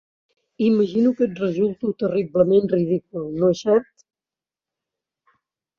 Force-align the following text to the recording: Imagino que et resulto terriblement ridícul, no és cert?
Imagino 0.69 1.09
que 1.19 1.25
et 1.29 1.35
resulto 1.45 1.93
terriblement 2.05 2.67
ridícul, 2.73 3.29
no 3.45 3.53
és 3.57 3.65
cert? 3.69 4.07